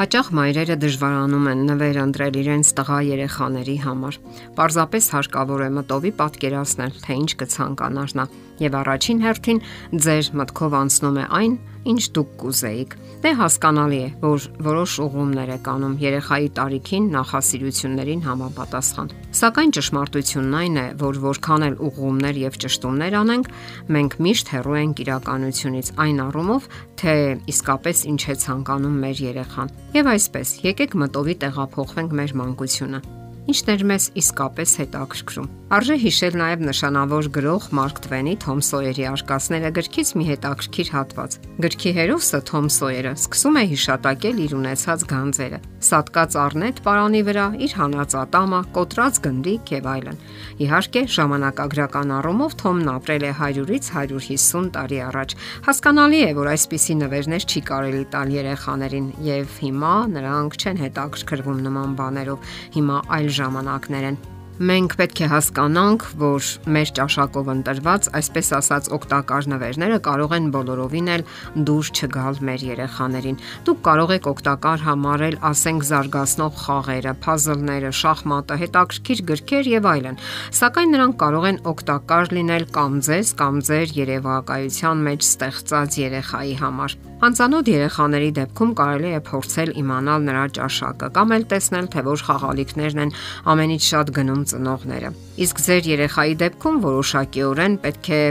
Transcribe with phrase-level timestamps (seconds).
[0.00, 4.16] Հաճախ մայրերը դժվարանում են նվեր ընտրել իրենց տղա երեխաների համար։
[4.56, 8.24] Պարզապես հարկավոր է մտովի պատկերացնել, թե ինչ կցանկանար նա,
[8.64, 9.60] եւ առաջին հերթին
[10.06, 11.58] ձեր մտքով անցնում է այն,
[11.90, 19.12] ինչ դուք կուզեիք։ Դե հասկանալի է, որ որոշ ուղումներ եք անում երեխայի տարիքին նախասիրություններին համապատասխան։
[19.40, 23.52] Սակայն ճշմարտությունն այն է, որ որքան էլ ուղումներ եւ ճշտումներ անենք,
[23.96, 26.68] մենք միշտ հեռու ենք իրականությունից այն առումով,
[27.00, 27.14] թե
[27.54, 33.02] իսկապես ինչ է ցանկանում մեր երեխան։ Եվ այսպես, եկեք մտովի տեղափոխվենք մեր մանկությունը
[33.50, 39.68] ինչն էր մեզ իսկապես հետաքրքրում։ Արժե հիշել նաև նշանավոր գրող Մարկ Տվենի Թոմ Սոյերի արկածները
[39.76, 45.60] գրքից մի հետաքրքիր հատված։ Գրքի հերոսը Թոմ Սոյերը սկսում է հիշատակել իր ունեցած գանձերը։
[45.90, 50.18] Սատկած առնետ պարանի վրա իր հանած ատամը, կոտրած գնդիկ եւ այլն։
[50.66, 55.36] Իհարկե, ժամանակագրական առումով Թոմն ապրել է 100-ից 150 տարի առաջ։
[55.70, 61.96] Հասկանալի է, որ այսպիսի նվերներ չի կարելի տալ երեխաներին եւ հիմա նրանք չեն հետաքրքրվում նման
[62.02, 64.22] բաներով։ Հիմա այլ ժամանակներ են։
[64.60, 71.06] Մենք պետք է հասկանանք, որ մեր ճաշակով ընտրված, այսպես ասած, օգտակար նվերները կարող են բոլորովին
[71.14, 71.22] էլ
[71.70, 79.22] դուրս չգալ մեր երեխաներին։ Դուք կարող եք օգտակար համարել, ասենք, զարգացնող խաղերը, փազլները, շախմատը, հետաքրքիր
[79.32, 80.20] գրքեր եւ այլն։
[80.60, 87.00] Սակայն նրանք կարող են օգտակար լինել կամ ձեզ, կամ ձեր երևակայության մեջ ստեղծած երեխայի համար։
[87.20, 93.02] Անծանոթ երեխաների դեպքում կարելի է փորձել իմանալ նրա ճաշակը կամ էլ տեսնել, թե որ խաղալիքներն
[93.04, 93.12] են
[93.52, 95.10] ամենից շատ գնում ծնողները։
[95.44, 98.22] Իսկ ձեր երեխայի դեպքում որոշակիորեն պետք է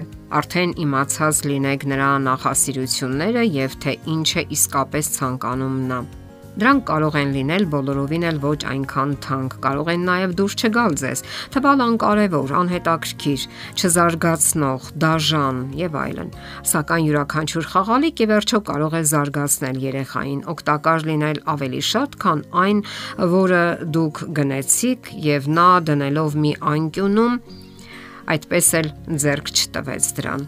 [0.41, 6.01] արդեն իմացած լինեք նրա նախասիրությունները եւ թե ինչ է իսկապես ցանկանում նա։
[6.59, 11.21] Դրանք կարող են լինել բոլորովին էլ ոչ այնքան թանկ, կարող են նաև դուրս չգալ ձեզ,
[11.53, 13.45] թվալ անկարևոր, անհետաքրքիր,
[13.79, 16.33] չզարգացնող, դաժան եւ այլն։
[16.73, 22.83] Սակայն յուրաքանչյուր խաղալիք ի վերջո կարող է զարգացնել երեխային, օգտակար լինել ավելի շատ, քան այն,
[23.39, 23.63] որը
[23.99, 27.41] դուք գնեցիք եւ նա դնելով մի անկյունում
[28.29, 28.87] այդպես էլ
[29.23, 30.43] ձեռք չտվեց դրան։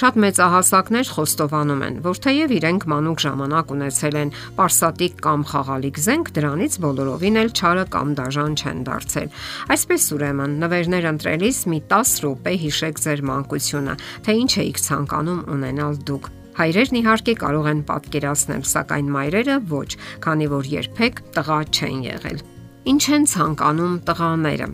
[0.00, 6.32] Շատ մեծահասակներ խոստովանում են, որ թեև իրենք մանուկ ժամանակ ունեցել են պարսատիկ կամ խաղալիք զենք,
[6.40, 9.30] դրանից բոլորովին էլ չարը կամ դաժան չեն դարձել։
[9.76, 13.96] Այսպես ուրեմն, նվերներ ընտրելիս մի 10 րոպե հիշեք ձեր մանկությունը,
[14.26, 16.30] թե ինչ էիք ցանկանում ունենալ դուք։
[16.60, 19.88] Հայրերն իհարկե կարող են պատկերացնել, սակայն մայրերը ոչ,
[20.26, 22.44] քանի որ երբեք տղա չեն եղել։
[22.90, 24.68] Ինչ են ցանկանում տղաները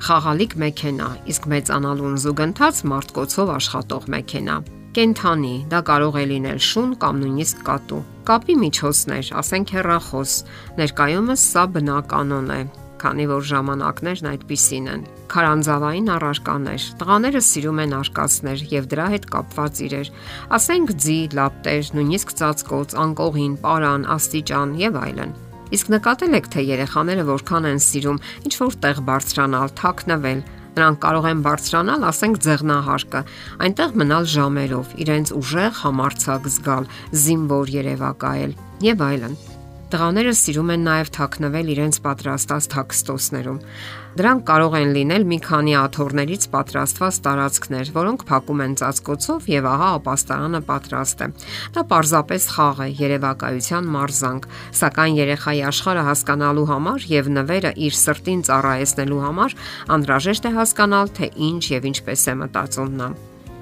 [0.00, 4.56] խաղալիք մեքենա, իսկ մեծանալուն զուգընթաց մարդկոցով աշխատող մեքենա։
[4.96, 7.98] Կենթանի, դա կարող է լինել շուն կամ նույնիսկ կատու։
[8.30, 10.32] Կապի միջոցներ, ասենք հեռախոս,
[10.80, 12.60] ներկայումս սա բնականon է,
[13.00, 19.84] քանի որ ժամանակներն այդպիսին են։ Քարանձավային առարկաներ։ Տղաները սիրում են արկածներ եւ դրա հետ կապված
[19.86, 20.10] իրեր։
[20.58, 25.38] Ասենք ձի, լապտեր, նույնիսկ ծածկոց, անկողին, պարան, աստիճան եւ այլն։
[25.70, 31.28] Իսկ նկատել եք, թե երեխաները որքան են սիրում ինչ որ տեղ բարձրանալ, թաքնվել։ Նրանք կարող
[31.30, 33.22] են բարձրանալ, ասենք ձեղնահարկը,
[33.66, 36.90] այնտեղ մնալ ժամերով, իրենց ուժեղ համարցակ զգալ,
[37.26, 39.40] զինվոր երևակայել եւ այլն։
[39.90, 43.56] Տղաները սիրում են նաև թաքնվել իրենց պատրաստած թաքստոսներում։
[44.20, 49.88] Դրանք կարող են լինել մի քանի աթոռներից պատրաստված տարածքներ, որոնք փակում են ծածկոցով եւ ահա
[49.96, 51.28] ապաստարանը պատրաստ է։
[51.74, 54.46] Դա պարզապես խաղ է, երևակայության մարզանք,
[54.82, 59.58] սակայն երեխայի աշխարհը հասկանալու համար եւ նվերը իր սրտին ծառայեցնելու համար
[59.98, 63.10] անհրաժեշտ է հասկանալ, թե ինչ եւ ինչպես է մտածում նա։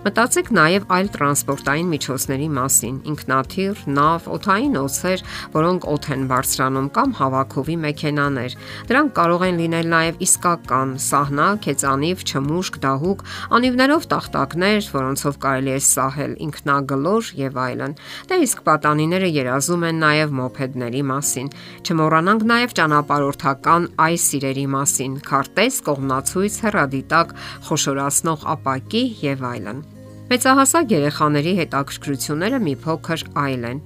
[0.08, 7.10] Մտածեք նաև այլ տրանսպորտային միջոցների մասին՝ ինքնաթիռ, նավ, օթային օձեր, որոնք օդ են բարձրանում կամ
[7.18, 8.54] հավաքովի մեքենաներ։
[8.88, 13.26] Դրանք կարող են լինել նաև իսկական սահնակ, հեծանիվ, չմուշկ, դահուկ,
[13.58, 17.98] անիվներով տախտակներ, որոնցով կարելի է սահել ինքնագլոր եւ այլն։
[18.32, 21.52] Դե իսկ պատանիները երազում են նաև մոփեդների մասին։
[21.84, 29.86] Չմոռանանք նաև ճանապարհորդական այս սիրերի մասին՝ քարտեզ, կողմնացույց, հեռադիտակ, խոշորացնող ապակի եւ այլն։
[30.28, 33.78] Մեծահասակ երեխաների հետաքրքրությունները մի փոքր այլ են։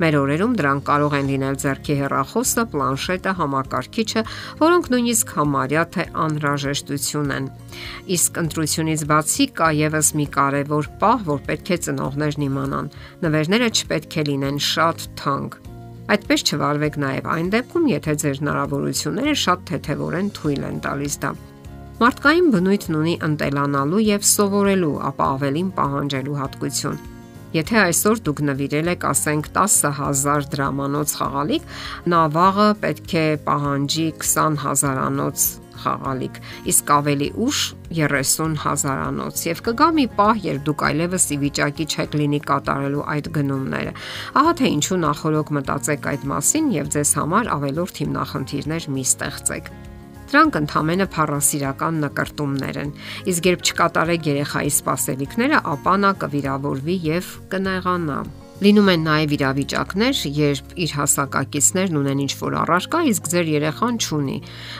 [0.00, 4.22] Մեր օրերում դրանք կարող են լինել ձեռքի հեռախոսը, պլանշետը, համակարգիչը,
[4.62, 7.50] որոնք նույնիսկ համարյա թե անհրաժեշտություն են։
[8.16, 12.90] Իսկ ընտրությունից բացի կա եւս մի կարևոր պահ, որ պետք է ծնողներն իմանան։
[13.28, 15.62] Նվերները չպետք է լինեն շատ թանկ։
[16.16, 21.36] Այդպես չվարվեք նաև այն դեպքում, եթե ձեր հնարավորությունները շատ թեթևորեն թույլ են տալիս դա։
[22.00, 27.00] Մարդկային բնույթն ունի ընտելանալու եւ սովորելու, ապա ավելին պահանջելու հատկություն։
[27.52, 31.66] Եթե այսօր դուք նվիրել եք, ասենք 10000 դրամանոց խաղալիք,
[32.08, 35.44] նա վաղը պետք է պահանջի 20000-անոց
[35.82, 36.40] խաղալիք,
[36.72, 37.60] իսկ ավելի ուշ
[38.00, 43.32] 30 հազարանոց եւ կգա մի պահ, երբ դուք այլևս ի վիճակի չեք լինի կատարելու այդ
[43.36, 43.94] գնումները։
[44.40, 49.74] Ահա թե ինչու նախորոք մտածեք այդ մասին եւ ձեզ համար ավելորդ հիմնախնդիրներ մի ստեղծեք։
[50.32, 52.92] Դրանք ընդհանրապես փառասիրական նկարտումներ են։
[53.28, 58.22] Իսկ երբ չկատարեք երեխայի սպասելիքները, ապա նա կվիրավորվի եւ կնեղանա։
[58.62, 64.36] Լինում են նաև իրավիճակներ, երբ իր հասակակիցներն ունեն ինչ-որ առարկա, իսկ ձեր երեխան չունի։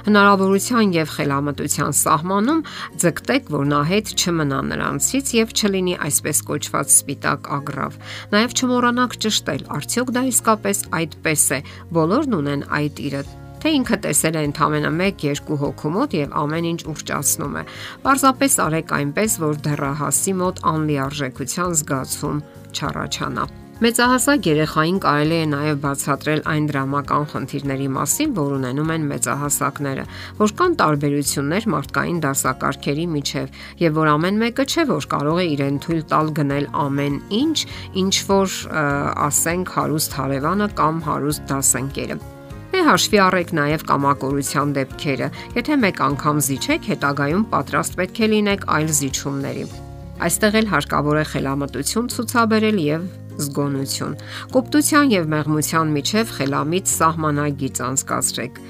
[0.06, 2.62] Հնարավորության եւ խելամտության սահմանում
[3.02, 8.00] ձգտեք, որ նա հետ չմնա նրանցից եւ չլինի այսպես կոչված սպիտակ ագրավ։
[8.38, 11.62] Նաև չմոռանաք ճշտել, արդյոք դա իսկապես այդպես է։
[11.99, 16.81] Բոլորն ունեն այդ իրը թե ինքը տեսել է ընդամենը 1-2 հոգու մոտ եւ ամեն ինչ
[16.93, 17.64] ուրճացնում է։
[18.03, 23.50] Պարզապես արեք այնպես, որ դեռահասի մոտ անլիարժեքության զգացում չառաջանա։
[23.82, 30.05] Մեծահասակ երեխային կարելի է նաև բացատրել այն դրամական խնդիրների մասին, որ ունենում են մեծահասակները,
[30.38, 35.81] որ կան տարբերություններ մարդկային դասակարգերի միջև եւ որ ամեն մեկը չէ որ կարող է իրեն
[35.82, 37.56] թույլ տալ գնել ամեն ինչ,
[38.05, 38.55] ինչ որ
[39.26, 42.20] ասենք հարուստ հարևանը կամ հարուստ դասընկերը։
[42.88, 48.88] հաշվի առեք նաև կամակորության դեպքերը։ Եթե մեկ անգամ զիջեք, հետագայում պատրաստ պետք է լինեք այլ
[48.99, 49.67] զիջումների։
[50.23, 53.06] Այստեղ էլ հարկավոր է խելամտություն ցուցաբերել եւ
[53.43, 54.17] զգոնություն։
[54.52, 58.61] Կոպտության եւ մեղմության միջև խելամիտ սահմանագիծ անցկացրեք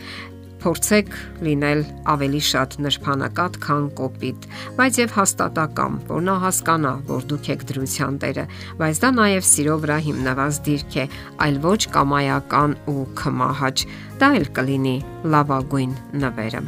[0.62, 1.14] փորձեք
[1.46, 1.80] լինել
[2.12, 4.46] ավելի շատ նրբանակատ, քան կոպիտ,
[4.78, 8.44] բայց եւ հաստատակամ, որ նա հասկանա, որ դուք եք դրության տերը,
[8.82, 11.06] բայց դա նաեւ սիրո վրա հիմնված դիրք է,
[11.46, 13.84] այլ ոչ կամայական ու քմահաճ։
[14.22, 14.94] Դա էլ կլինի
[15.34, 16.62] լավագույն նվերը։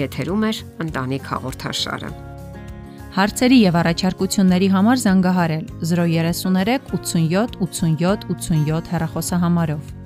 [0.00, 0.52] Եթերում է
[0.86, 2.10] ընտանիք հաղորդաշարը։
[3.10, 9.99] Հարցերի եւ առաջարկությունների համար զանգահարել 033 87 87 87 հեռախոսահամարով։